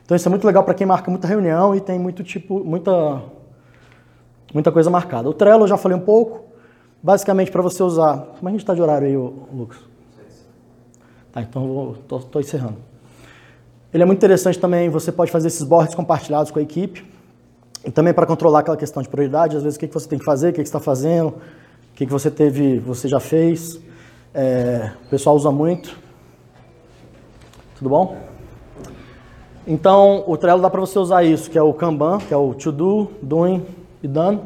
[0.04, 3.22] Então isso é muito legal para quem marca muita reunião e tem muito tipo, muita,
[4.52, 5.28] muita coisa marcada.
[5.28, 6.40] O Trello eu já falei um pouco.
[7.02, 8.18] Basicamente para você usar.
[8.38, 9.78] Como é a gente está de horário aí, Lucas?
[11.32, 12.91] Tá, então estou encerrando.
[13.92, 17.04] Ele é muito interessante também, você pode fazer esses boards compartilhados com a equipe.
[17.84, 20.18] E também para controlar aquela questão de prioridade, às vezes o que, que você tem
[20.18, 23.20] que fazer, o que, que você está fazendo, o que, que você teve, você já
[23.20, 23.78] fez.
[24.32, 25.94] É, o pessoal usa muito.
[27.76, 28.16] Tudo bom?
[29.66, 32.54] Então, o Trello dá para você usar isso, que é o Kanban, que é o
[32.54, 33.66] To Do, Doing
[34.02, 34.40] e Done.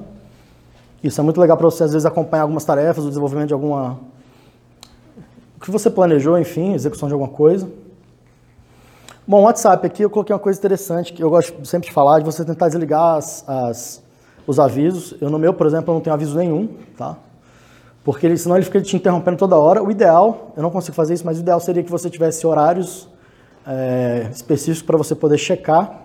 [1.04, 3.98] Isso é muito legal para você, às vezes, acompanhar algumas tarefas, o desenvolvimento de alguma...
[5.56, 7.68] O que você planejou, enfim, execução de alguma coisa.
[9.28, 12.24] Bom, WhatsApp aqui eu coloquei uma coisa interessante, que eu gosto sempre de falar, de
[12.24, 14.02] você tentar desligar as, as,
[14.46, 15.16] os avisos.
[15.20, 17.16] Eu no meu, por exemplo, não tenho aviso nenhum, tá?
[18.04, 19.82] porque ele, senão ele fica te interrompendo toda hora.
[19.82, 23.08] O ideal, eu não consigo fazer isso, mas o ideal seria que você tivesse horários
[23.66, 26.02] é, específicos para você poder checar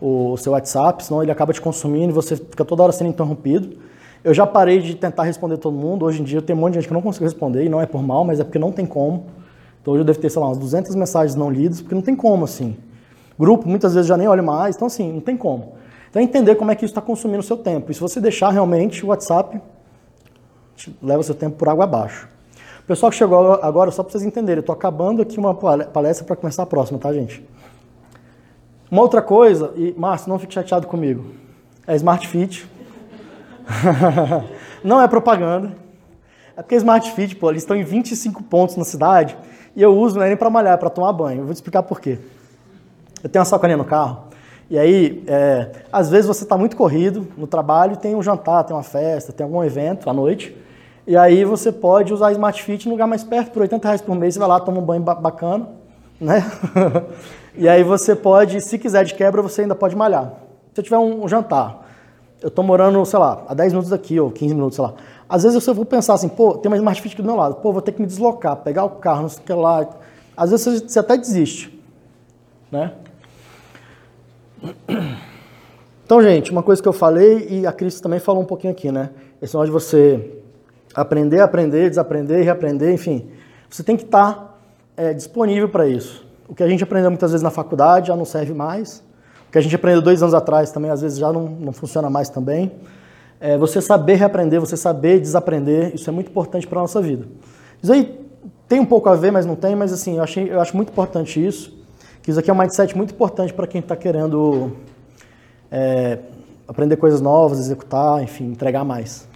[0.00, 3.10] o, o seu WhatsApp, senão ele acaba te consumindo e você fica toda hora sendo
[3.10, 3.76] interrompido.
[4.22, 6.04] Eu já parei de tentar responder todo mundo.
[6.04, 7.86] Hoje em dia tem um monte de gente que não consigo responder, e não é
[7.86, 9.26] por mal, mas é porque não tem como.
[9.80, 12.14] Então hoje eu devo ter, sei lá, umas 200 mensagens não lidas, porque não tem
[12.14, 12.76] como, assim.
[13.38, 15.72] Grupo, muitas vezes já nem olho mais, então assim, não tem como.
[16.10, 17.90] Então é entender como é que isso está consumindo o seu tempo.
[17.90, 19.60] E se você deixar realmente o WhatsApp
[21.02, 22.28] leva seu tempo por água abaixo.
[22.80, 26.26] O pessoal que chegou agora, só para vocês entenderem, eu estou acabando aqui uma palestra
[26.26, 27.46] para começar a próxima, tá, gente?
[28.90, 31.26] Uma outra coisa, e Márcio, não fique chateado comigo,
[31.86, 32.68] é Smart Fit.
[34.82, 35.72] não é propaganda.
[36.56, 39.38] É porque Smart Fit, pô, eles estão em 25 pontos na cidade
[39.74, 41.40] e eu uso não é nem para malhar, é para tomar banho.
[41.40, 42.18] Eu vou te explicar por quê.
[43.22, 44.30] Eu tenho uma sacolinha no carro
[44.70, 48.74] e aí, é, às vezes você está muito corrido no trabalho, tem um jantar, tem
[48.74, 50.56] uma festa, tem algum evento à noite
[51.10, 54.14] e aí você pode usar Smart Fit em lugar mais perto, por 80 reais por
[54.14, 55.68] mês, você vai lá, toma um banho bacana,
[56.20, 56.44] né?
[57.56, 60.34] e aí você pode, se quiser de quebra, você ainda pode malhar.
[60.72, 61.84] Se eu tiver um, jantar,
[62.40, 64.94] eu estou morando, sei lá, a 10 minutos daqui, ou 15 minutos, sei lá.
[65.30, 67.54] Às vezes eu vou pensar assim, pô, tem uma Smart Fit aqui do meu lado,
[67.54, 69.88] pô, vou ter que me deslocar, pegar o carro, não sei o que lá.
[70.36, 71.80] Às vezes você até desiste,
[72.70, 72.94] né?
[76.04, 78.90] Então, gente, uma coisa que eu falei, e a Cris também falou um pouquinho aqui,
[78.90, 79.10] né?
[79.40, 80.42] Esse negócio de você
[80.92, 83.30] aprender, aprender, desaprender, reaprender, enfim.
[83.70, 84.60] Você tem que estar
[84.96, 86.26] é, disponível para isso.
[86.48, 89.04] O que a gente aprendeu muitas vezes na faculdade já não serve mais.
[89.52, 92.28] que a gente aprendeu dois anos atrás também, às vezes já não, não funciona mais
[92.28, 92.72] também.
[93.40, 97.26] É você saber reaprender, você saber desaprender, isso é muito importante para a nossa vida.
[97.82, 98.20] Isso aí
[98.68, 100.90] tem um pouco a ver, mas não tem, mas assim, eu, achei, eu acho muito
[100.90, 101.74] importante isso,
[102.22, 104.76] que isso aqui é um mindset muito importante para quem está querendo
[105.72, 106.18] é,
[106.68, 109.26] aprender coisas novas, executar, enfim, entregar mais.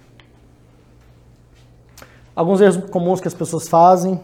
[2.36, 4.20] Alguns erros comuns que as pessoas fazem,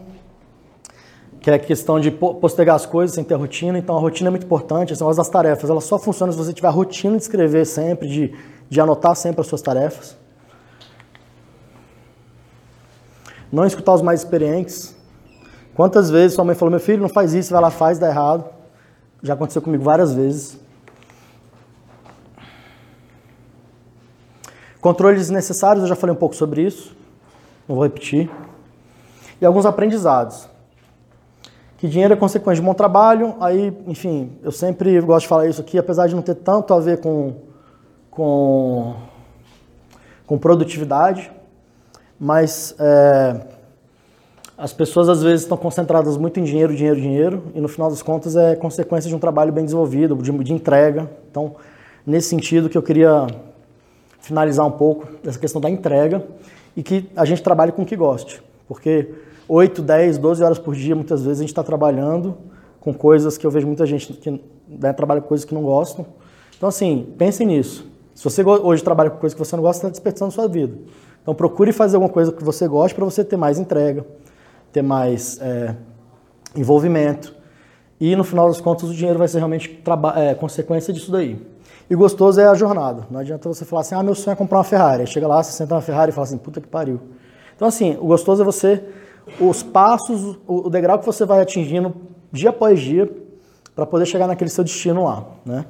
[1.41, 3.75] que é a questão de postergar as coisas sem ter rotina.
[3.79, 4.93] Então, a rotina é muito importante.
[4.93, 8.35] Negócio das tarefas, ela só funciona se você tiver a rotina de escrever sempre, de,
[8.69, 10.15] de anotar sempre as suas tarefas.
[13.51, 14.95] Não escutar os mais experientes.
[15.73, 18.45] Quantas vezes sua mãe falou, meu filho, não faz isso, vai lá, faz, dá errado.
[19.23, 20.59] Já aconteceu comigo várias vezes.
[24.79, 26.95] Controles desnecessários, eu já falei um pouco sobre isso.
[27.67, 28.29] Não vou repetir.
[29.41, 30.50] E alguns aprendizados
[31.81, 35.59] que dinheiro é consequência de bom trabalho, aí, enfim, eu sempre gosto de falar isso
[35.59, 37.33] aqui, apesar de não ter tanto a ver com,
[38.11, 38.93] com,
[40.27, 41.31] com produtividade,
[42.19, 43.41] mas é,
[44.55, 48.03] as pessoas às vezes estão concentradas muito em dinheiro, dinheiro, dinheiro, e no final das
[48.03, 51.09] contas é consequência de um trabalho bem desenvolvido, de, de entrega.
[51.31, 51.55] Então,
[52.05, 53.25] nesse sentido que eu queria
[54.19, 56.23] finalizar um pouco essa questão da entrega
[56.77, 58.39] e que a gente trabalhe com o que goste,
[58.71, 59.09] porque
[59.49, 62.37] 8, 10, 12 horas por dia, muitas vezes a gente está trabalhando
[62.79, 66.05] com coisas que eu vejo muita gente que né, trabalha com coisas que não gostam.
[66.55, 67.85] Então, assim, pensem nisso.
[68.15, 70.77] Se você hoje trabalha com coisas que você não gosta, está desperdiçando sua vida.
[71.21, 74.05] Então, procure fazer alguma coisa que você goste para você ter mais entrega,
[74.71, 75.75] ter mais é,
[76.55, 77.35] envolvimento.
[77.99, 79.83] E, no final das contas, o dinheiro vai ser realmente
[80.15, 81.45] é, consequência disso daí.
[81.89, 83.05] E gostoso é a jornada.
[83.11, 85.01] Não adianta você falar assim, ah, meu sonho é comprar uma Ferrari.
[85.01, 87.01] Aí chega lá, você senta na Ferrari e fala assim, puta que pariu.
[87.61, 88.81] Então, assim, o gostoso é você
[89.39, 91.93] os passos, o degrau que você vai atingindo
[92.31, 93.07] dia após dia
[93.75, 95.65] para poder chegar naquele seu destino lá, né?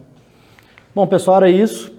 [0.95, 1.91] Bom, pessoal, era isso.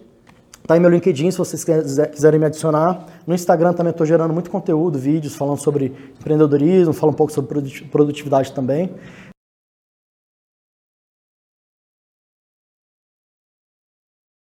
[0.67, 3.05] Tá aí meu LinkedIn, se vocês quiserem me adicionar.
[3.27, 7.85] No Instagram também estou gerando muito conteúdo, vídeos falando sobre empreendedorismo, falo um pouco sobre
[7.91, 8.95] produtividade também.